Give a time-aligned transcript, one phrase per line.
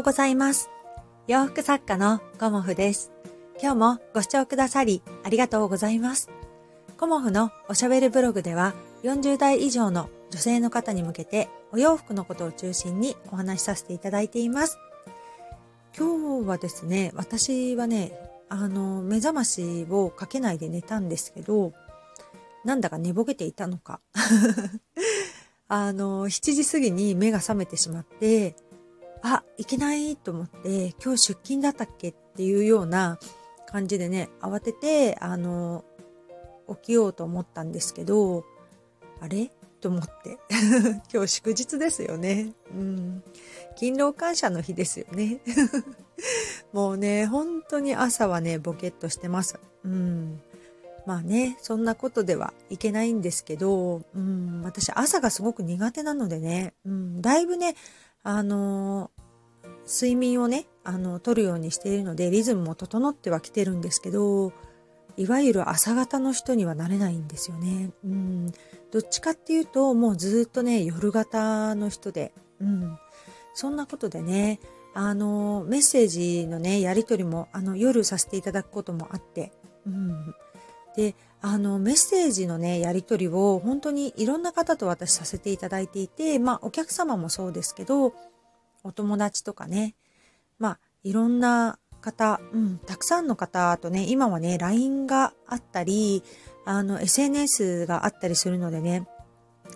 [0.00, 0.70] うございます。
[1.26, 3.12] 洋服作家のコモフです。
[3.62, 6.30] 今日もご視聴くださりありがとうございます。
[6.96, 8.72] コモフのおしゃべりブログでは
[9.02, 14.78] 40代以上の女性の方に向けてお洋服のことを中心にお話しさせていただいています。
[15.96, 18.12] 今日はですね、私はね、
[18.48, 21.74] あの、目覚ましをかけないで寝たんですけど、
[22.64, 24.00] なんだか寝ぼけていたのか。
[25.68, 28.56] あの、7時過ぎに目が覚めてしまって、
[29.22, 33.18] あ、いけないと思って、今日出勤だったっけっていうような
[33.66, 35.84] 感じでね、慌てて、あの、
[36.68, 38.44] 起きようと思ったんですけど、
[39.20, 39.50] あれ？
[39.80, 40.38] と思って。
[41.12, 42.52] 今日祝日ですよね。
[42.70, 43.22] うん。
[43.76, 45.40] 勤労感謝の日ですよね。
[46.72, 49.58] もうね、本当に朝はね、ボケっとしてます。
[49.84, 50.40] うん。
[51.06, 57.74] まあね、そんなことではいけないんですけど、うん、私朝がすごく苦手なのでね、うん、だいぶね、
[58.22, 59.10] あの
[59.86, 64.52] 睡眠をね、あの、取るようにしているので、リズムも整ってはきてるんですけど、
[65.16, 67.90] いわゆる朝方の人にはなれないんですよね。
[68.04, 68.46] うん。
[68.90, 72.98] どっちかっていうと、もうずっとね、夜型の人で、うん。
[73.54, 74.60] そんなことでね、
[74.94, 79.52] あの、メッセージのね、やりとりも、あの、夜させていただくこともあって、
[79.86, 80.34] うん。
[80.96, 88.12] で、あの、メッセージのね、やりとりを本当にいろんな方と私させていただいていて、まあ、お客様もそうですけど、
[88.84, 89.94] お友達とかね、
[90.58, 96.22] まあ、いろんな方、うん、たくさんの方とね、今はね、LINE があったり、
[96.66, 99.06] あの、SNS があったりするのでね、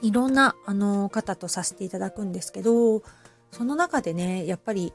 [0.02, 3.02] いろんな、あの、方とさせていただくんですけど、
[3.50, 4.92] その中でね、やっぱり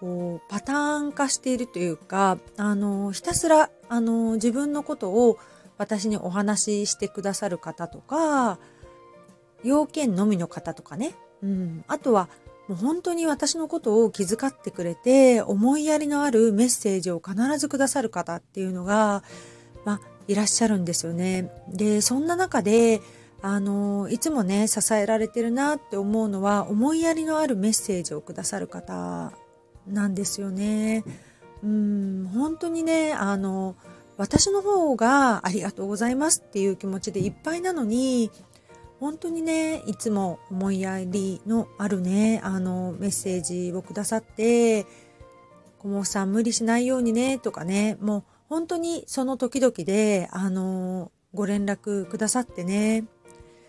[0.00, 5.38] こう、パターン化しているというか、あの、ひたすら、あの、自分のことを
[5.76, 8.58] 私にお話ししてくださる方とか、
[9.64, 11.14] 要件のみの方とかね。
[11.42, 11.84] うん。
[11.88, 12.28] あとは、
[12.68, 19.24] もう本当に私のことを気遣ってくれて、思いやりのあるメッセージを必ずくださる方っていうのが、
[19.84, 21.50] まあ、いらっしゃるんですよね。
[21.68, 23.00] で、そんな中で、
[23.40, 29.32] あの、いつもね、支えられてるなって思うのは、思いやりのあるメッセージをくださる方
[29.88, 31.04] なんですよね。
[31.62, 33.76] うん、本当にね、あの、
[34.16, 38.30] 私の方がありがとうございますっていう気持ちでいっぱいなのに、
[39.00, 44.86] 本当にね、いつも思いやりのあるね、あの、メッセージをくださって、
[45.78, 53.04] 小もさん無理しないようにね、とかね、もう本当にその時々で、あの、ご連絡くださってね、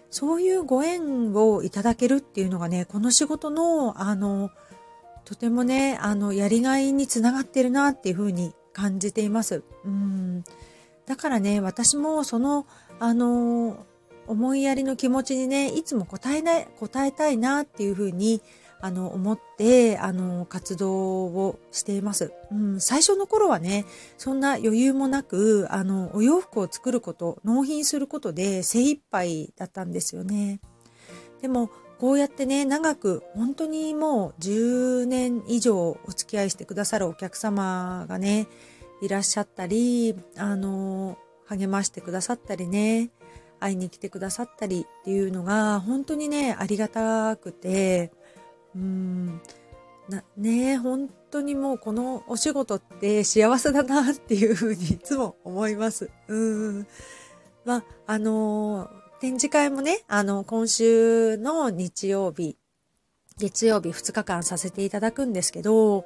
[0.09, 4.49] そういうご縁をいただけるっていうのがね、この仕事の、あの、
[5.29, 9.61] とてもね、あの、やりがいにつながってるなっていうふうに感じています。
[9.85, 10.43] うん。
[11.05, 12.65] だからね、私もその、
[12.99, 13.85] あの、
[14.25, 18.41] 思いやりの気持ちにね、いつも答えない、答えたいなっていうふうに、
[18.81, 22.33] あの、思って、あの、活動をしています。
[22.51, 23.85] うん、最初の頃はね、
[24.17, 30.59] そんな余裕もなく、あの、お洋服を作ること、納品することで精一杯だったんですよね。
[31.43, 38.47] でも、こうやってね、長く、本当にもう10年以上お付き合いしてくださるお客様がね、
[39.01, 43.09] いらっしゃったり、あの、励ましてくださったりね、
[43.59, 48.11] 会いに来てくださったりっていうのが、本当にね、ありがたくて、
[48.75, 49.41] うん、
[50.09, 56.09] なね本当にもうこのお仕事って幸せだなっていうふうにいつも思います。
[56.27, 56.87] うん。
[57.65, 58.89] まあ、あの
[59.19, 62.55] 展示会もね、あの、今週の日曜日、
[63.37, 66.05] 月曜日2日間させていただくんですけど、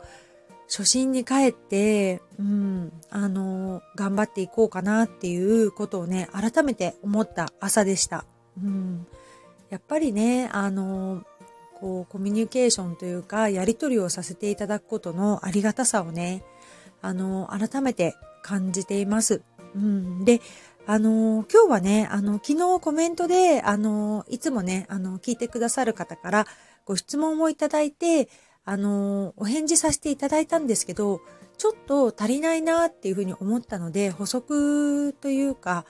[0.68, 8.26] 初心に帰って、うん、あの、頑張っていこうかなっていうことをね、改めて思った朝でした。
[8.62, 9.06] うん、
[9.70, 11.24] やっぱりね、あの、
[11.80, 16.44] こう、コミュニケーションというか、やりとりをさせていただくことのありがたさをね、
[17.04, 19.44] あの、改めて感じています。
[19.76, 20.42] うん、で、
[20.86, 26.46] あの、今日はね、あの、昨日コメントで、あの、いつもね、あの、聞いてくださる方から
[26.86, 28.28] ご質問をいただいて、
[28.66, 31.22] あの、お返事させていただいたんですけど、
[31.58, 35.86] ちょっと足りないなっていうふうに思ったので、補足というか、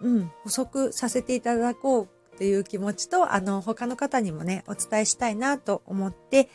[0.00, 2.02] うん、補足させていただこ
[2.34, 6.48] うという気持ちと、あの、他の方にもね、お伝えしたいなと思って、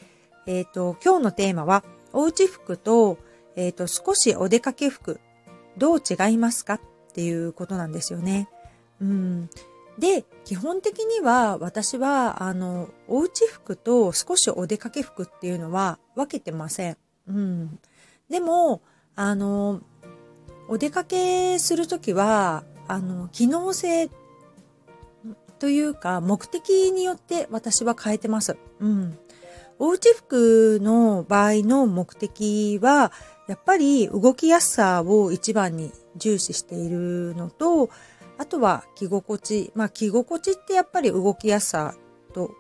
[0.47, 1.83] えっ、ー、と、今日のテーマは、
[2.13, 3.19] おうち服と、
[3.56, 5.19] えっ、ー、と、少しお出かけ服、
[5.77, 6.80] どう違いますか
[7.12, 8.48] っていうことなんですよね。
[9.02, 9.50] うん。
[10.00, 16.98] で、基本的には私は、あの、おうち服と少しお出かけ服っていうのは分けてません。
[17.28, 17.80] うん。
[18.30, 18.81] でも、
[19.16, 19.81] あの、
[20.69, 24.10] お出かけするときは、あの、機能性
[25.60, 28.56] というか、目的によって私は変えてます。
[28.80, 29.19] うん。
[29.83, 33.12] おうち服の場合の目的は、
[33.48, 37.89] やっぱり動きやすさを一番に重視しているのと、
[38.38, 39.72] あとは着心地。
[39.74, 41.95] まあ着心地ってやっぱり動きやすさ
[42.31, 42.51] と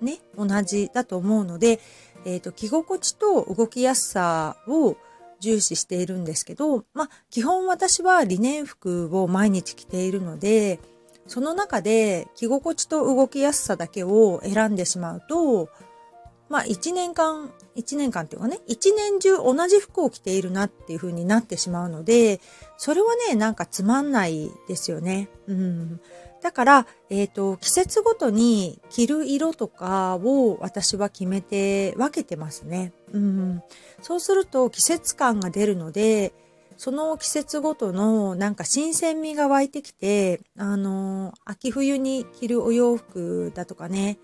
[0.00, 1.80] ね、同じだと思うので、
[2.24, 4.96] えっ、ー、と、着心地と動きやすさを
[5.40, 10.80] 重視しているんですけど、まあ、基本私はリネン服を毎日着ているので、
[11.26, 15.68] その中で着心地と動きやすさだけを選んでしまうと、
[16.48, 22.40] まあ一年間、一年間っていうかね、一年中同じ服を着ているなっていう風になってしまうので、
[22.76, 25.28] それはね、なんかつまんないですよね。
[25.46, 26.00] うん。
[26.42, 32.92] だから、えっ、ー、と、季節ごとに着る色とかを私は決めて分けてますね。
[33.12, 33.62] うん。
[34.02, 36.32] そうすると季節感が出るので、
[36.76, 44.18] その季節ごとのなんか新鮮味が湧いてきて、あの、秋冬に着るお洋服だとかね、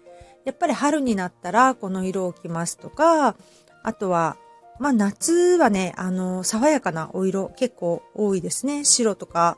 [0.44, 3.36] やっぱり春になったらこの色を着ますとか、
[3.82, 4.36] あとは、
[4.78, 8.84] まあ夏はね、あの、爽やかなお色結構多いですね。
[8.84, 9.56] 白とか、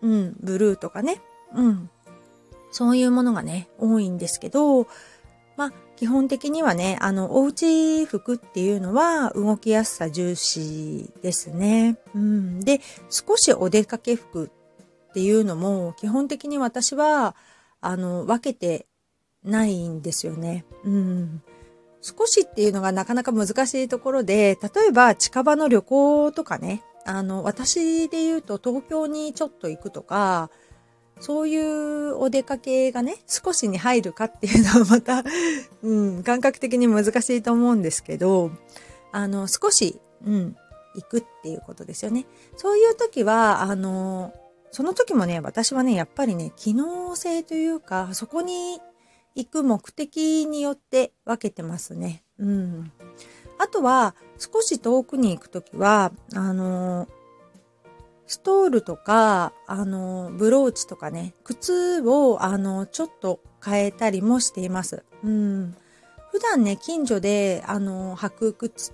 [0.00, 1.20] うん、ブルーとかね。
[1.54, 1.90] うん。
[2.70, 4.86] そういうものがね、多いんですけど、
[5.56, 11.98] まあ、基本的にはね、あの、おうち服っていうのは動きやすさ重視ですね。
[12.14, 12.60] うん。
[12.60, 17.36] で、少しお出かけ服っていうのも、基本的に私は、
[17.82, 18.86] あの、分けて
[19.44, 20.64] ないんですよね。
[20.84, 21.42] うん。
[22.00, 30.50] 少しっていうのがなかなか難しいところで、例えば近場の旅行とかね、あの、私で言うと東京にちょっと行くとか、
[31.20, 35.22] そういうお出かけがね、少しに入るかっていうのはまた
[35.82, 38.50] うん、感覚的に難しいと思うんですけど、
[39.12, 40.56] あの、少し、うん、
[40.96, 42.26] 行くっていうことですよね。
[42.56, 44.32] そういう時は、あの、
[44.72, 48.80] その時もね、私はね、やっぱりね、機能性というか、そこに
[49.34, 52.24] 行く目的によって分けてますね。
[52.38, 52.92] うん。
[53.58, 57.08] あとは、少し遠くに行く時は、あの、
[58.26, 65.04] ストールとか、あの、ブローチとかね、靴を、あの、ちょっと変えたりもしています。
[65.22, 65.76] うん。
[66.30, 68.92] 普段ね、近所で、あの、履く靴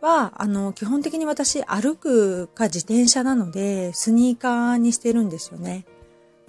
[0.00, 5.84] は、あの、基本的に私、歩くか自転車なので、スニーカーにしてるんですよね。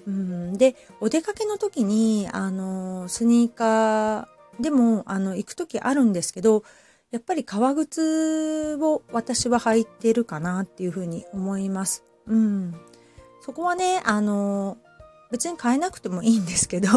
[0.08, 0.58] うん。
[0.58, 6.64] で、お出かけの時に、あの、スニーカーでも、あの、行く時あるんですけど、
[7.12, 12.04] やっぱり革靴を私は履いてるかなっていうふうに思います。
[12.26, 12.74] うん。
[13.42, 14.78] そこはね、あの、
[15.30, 16.88] 別に変えなくてもいいんですけど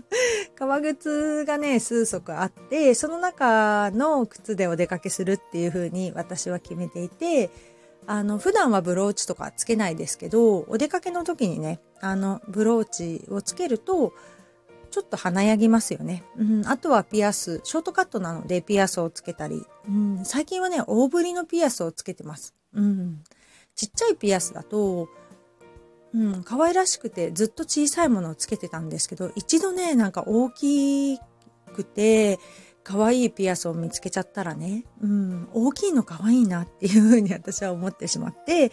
[0.56, 7.50] 革靴がね、数足あって、その中の靴でお出かけするっていう風に私は決めていて、
[8.06, 14.12] あの、普段はブローチとかつけないですけど、お出かけの時にね、あの、ブローチをつけると、
[14.90, 16.22] ちょっと華やぎますよね。
[16.38, 22.54] うん、あとはピアス、ショートカットなのでピアスをつけたり、うん、最近はね、大ぶりのピアスをつけてます。
[22.74, 23.20] うん、
[23.74, 25.08] ちっちゃいピアスだと、
[26.14, 31.18] うん、可愛らしくてずっと小さいものをつけてたんですけど、一度ね、なんか大き
[31.74, 32.38] くて、
[32.84, 38.70] 可愛いピアスを見つけちゃったらね、うん、大きいの可愛いなっていうふうに私は思ってしまって、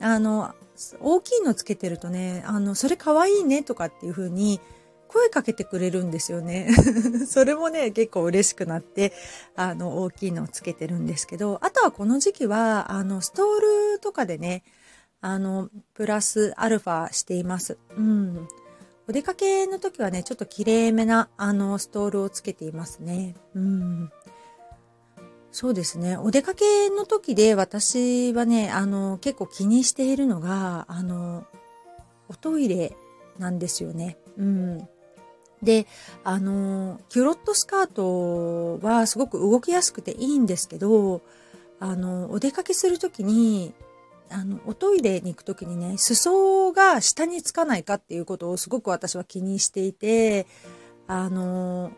[0.00, 0.54] あの、
[1.00, 4.60] 大きいのつけてるとね、あの、それ可愛いねとかっていうふうに、
[5.12, 6.70] 声かけてくれるんですよね。
[7.26, 9.12] それもね、結構嬉しくなって、
[9.56, 14.62] あの、大きいのをつけてるんですけど、あとはこの時期は、あの、ストールとかでね、
[15.20, 17.76] あの、プラスアルファしています。
[17.96, 18.48] うん。
[19.10, 23.34] お出かけの時はね、ちょっと綺麗めな、あの、ストールをつけていますね。
[23.56, 24.12] うん。
[25.50, 26.16] そうですね。
[26.16, 31.44] お出かけの時で私はね、あの、結構気にしているのが、あの、
[32.28, 32.96] おトイレ
[33.36, 34.16] なんですよね。
[34.38, 34.88] うん。
[35.60, 35.88] で、
[36.22, 41.20] あの、キュロットスカートはすごく動きやすくていいんですけど、
[41.80, 43.74] あの、お出かけするときに、
[44.30, 50.46] あの、おトイレに行くときにね、裾が下につかないかっていうことをすごく私は気にしていて、
[51.06, 51.92] あの、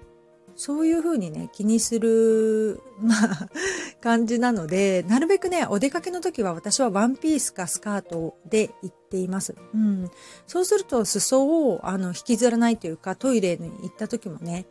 [0.57, 3.49] そういうふうにね、気にする、まあ、
[4.01, 9.55] 感じなので、なるべくね、お出かけの時は私はワンピースかスカートで行っています。
[9.75, 10.11] うん。
[10.47, 14.67] そうすると、裾を、あの、引きずらないというか、トイレに行った時もね、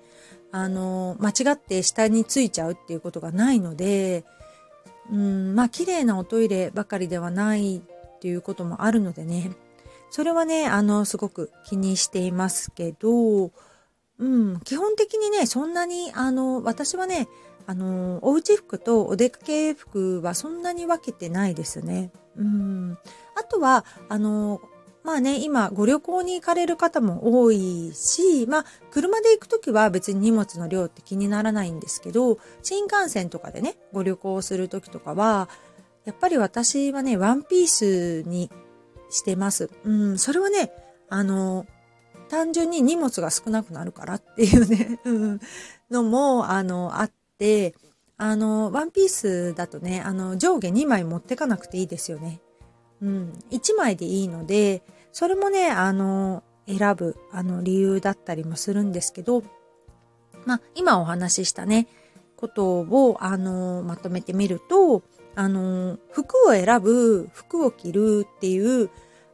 [0.51, 4.25] あの、間違って下についちゃうっていうことがないので、
[5.09, 7.81] うん、まあ、綺麗なおトイレばかりではないっ
[8.19, 9.51] ていうこともあるのでね、
[10.09, 13.51] それはね、あの、すごく気にしていますけど、
[14.19, 17.27] うん、基本的にね、そんなに、あの、私はね、
[17.65, 22.11] あの、おうち服とお出かけ服はそんなに分けてないですね。
[22.35, 22.97] うん。
[23.35, 24.61] あとは、あの、
[25.03, 35.49] まあね、今ご旅行に行かれる方も多いし、まあ車で行くときは別に荷物の量って気にならないんですけど、新幹線とかでね、ご旅行するときとかは、
[36.05, 38.51] やっぱり私はね、ワンピースに
[39.09, 39.69] してます。
[39.83, 40.71] うん、それはね、
[41.09, 41.65] あの、
[42.29, 45.39] 単純に荷物が少なくなるからっていうね、 うん、
[45.89, 47.75] のも、あの、あって、
[48.17, 52.39] あの、ワンピースだとね、あの、上下2枚持ってかなくていいですよね。
[53.01, 59.43] うん、1枚でいいので、それもね、あの、選ぶ、あの、理由だったりもするんですけど、
[60.45, 61.87] まあ、今お話ししたね、
[62.35, 65.03] ことを、あの、まとめてみると、
[65.35, 68.89] あの、服を選ぶ、服を着るっていう、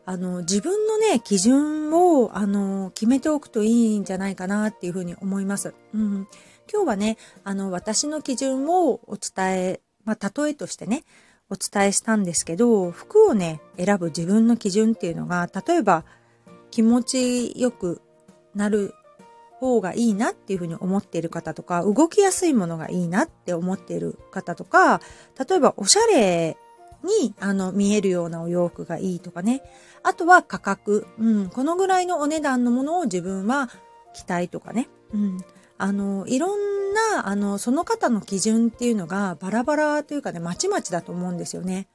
[0.06, 5.74] あの、自分のね、基準を、あの、決めておくといいんじゃないかなっていうふうに思います。
[5.94, 6.28] うん。
[6.72, 11.04] 今日はね、あの、私の基準をお伝え、まあ、例えとしてね、
[11.50, 16.04] お伝えしたんですけど、服をね、選ぶ自分の基準っていうのが、例えば
[16.72, 18.02] 気持ちよく
[18.54, 18.94] なる
[19.60, 25.02] 方がいいなっていうふうに思っている方とか、動きやすいものがいいなって思っている方とか、
[25.48, 26.58] 例えばおしゃれ
[27.04, 29.62] にあの見えるようなお洋服がいいとかね。
[30.04, 31.08] あとは価格。
[31.18, 33.70] うん、このぐらいのお値段のものを自分は
[34.14, 34.90] 着たいとかね。
[35.14, 35.38] うん。
[35.78, 41.88] あの、いろんな、あの、その方の基準っていうのがバラバラというかね、まちまちだと思うんですよね。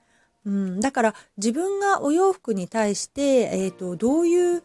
[0.45, 3.23] うん、だから自分がお洋服に対して、
[3.53, 4.62] えっ、ー、と、どういう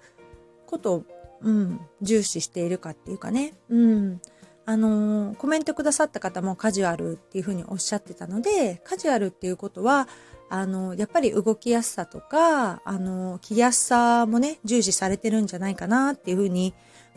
[0.65, 1.03] ことを、
[1.41, 3.53] うん、重視しているかっていうかね。
[3.69, 4.21] うん。
[4.69, 10.09] あのコメントくださった方もカジュアルっていうふうにおっしゃってたので、カジュアルっていうことは、
[10.49, 16.73] あの、やっぱり動きやすさとか、あの、着やすさもね、重視されてるんじゃないかなっていうふうに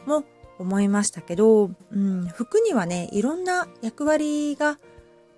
[0.07, 0.25] も
[0.61, 4.79] 思いましたけど、うん、服にはね、いろんな役割が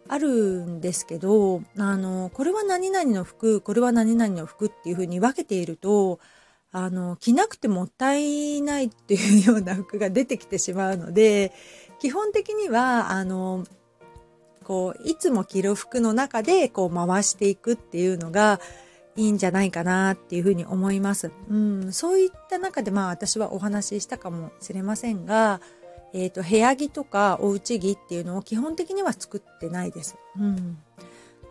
[0.09, 6.19] あるんですけど、あの、これは何々の服、これは何々の服っていう風に分けていると、
[6.73, 11.52] あの、着なくてもったいないっていうような服が出てきてしまうので、
[12.00, 13.64] 基本的には、あの、
[14.64, 18.59] こう、いつも着る服の中で、こう、回していくっていうのが、
[19.16, 21.31] いいんじゃないかなっていうふうに思います。
[21.49, 25.61] うん、そういった中でまあ私はお話ししたかもしれませんが、
[26.14, 30.16] えっ、ー、と、部屋着とかおうち着っていうのを基本的には作ってないです。
[30.38, 30.78] うん。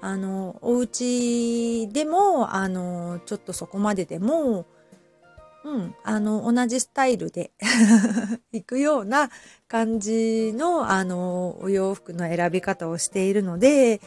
[0.02, 4.66] あの、お家でも、あの、ちょっとそこまででも、
[5.64, 7.52] うん、あの、同じスタイルで
[8.52, 9.30] 行くような
[9.68, 14.02] 感じの、あの、お洋服の選び方をしているので、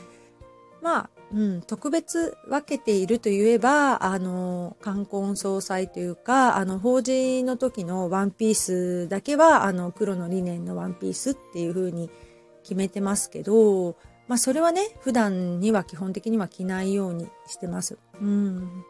[0.82, 12.08] まあ、うん、特別分けているといえば、あの、冠婚葬祭というか、あの、法事の時のワンピースだけは、あの、黒のリネンのワンピースっていう風に
[12.62, 13.96] 決めてますけど、
[14.28, 17.98] まあ、それはね、普段には基本的には着ないようにしてます。
[18.20, 18.84] うん。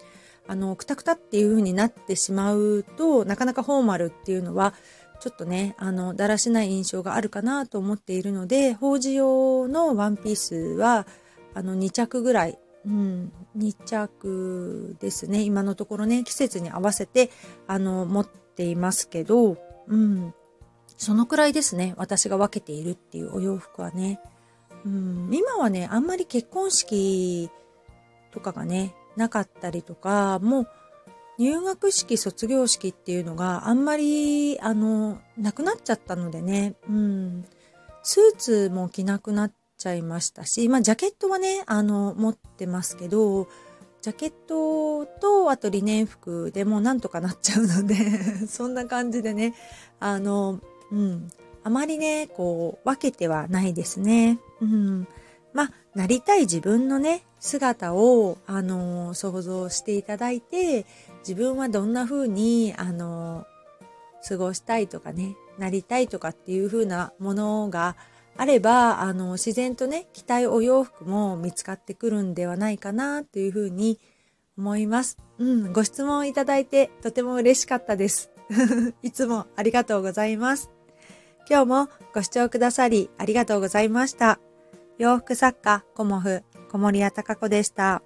[0.47, 4.75] あの、くたくたっていう風になってしまうと、なかなかフォーマルっていうのは、
[5.21, 11.07] ちょっとね、あの、だらしない印象があるかなと思っているので、法事用のワンピースは、
[11.55, 15.43] あの2着ぐらい、うん、2着ですね。
[15.43, 16.25] 今のところね。
[16.25, 17.31] 季節に合わせて
[17.67, 19.57] あの持っていますけど、
[19.87, 20.35] うん、
[20.97, 21.95] そのくらいですね。
[21.97, 24.21] 私が分けているっていうお洋服はね、
[24.85, 27.51] うん、今はねあんまり結婚式
[28.31, 30.69] とかがねなかったりとかもう
[31.39, 37.45] 入学式卒業式っていうのがあんまりあのなくなっちゃったのでね、うん、
[38.03, 39.53] スーツも着なくなっ
[39.85, 43.49] ちゃいましたし、まあ、ジャケットはね、あの、持ってますけど、
[44.01, 47.95] ジャケットと、あとリネン服でもなんとかなっちゃうので
[48.49, 49.55] そんな感じでね、
[50.01, 50.61] あの、
[50.91, 51.31] うん、
[51.63, 54.39] あまりね、こう、分けてはないですね。
[54.61, 55.07] うん。
[55.53, 60.87] まあ、なりたい自分のね、姿を、あの、想像していただいて、
[61.21, 63.47] 自分はどんな風に、あの、
[64.27, 67.97] 過ごしたいとかね、なりたいとかっていう風なものが
[68.37, 74.01] あれば、あの、自然とね、着たいお洋服も見つかってくるんではないかなというふうに
[74.59, 75.19] 思います。
[75.39, 78.31] うん、ご質問いただいてとても嬉しかったです。
[79.03, 80.71] いつもありがとうございます。
[81.49, 84.41] 今日もご視聴くださりありがとうございました。
[84.99, 88.03] 洋服作家、コモフ、小森屋隆子でした。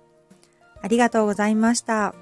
[0.80, 2.14] ありがとうございました。